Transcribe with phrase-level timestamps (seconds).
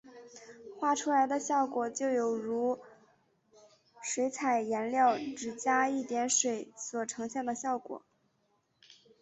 [0.79, 2.79] 画出来的效果就有如
[4.01, 8.01] 水彩颜料只加一点水所呈现的效果。